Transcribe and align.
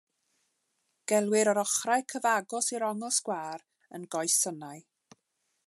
Gelwir 1.11 1.51
yr 1.51 1.59
ochrau 1.63 2.05
cyfagos 2.13 2.71
i'r 2.77 2.87
ongl 2.89 3.13
sgwâr 3.19 3.67
yn 3.99 4.09
goesynnau. 4.17 4.83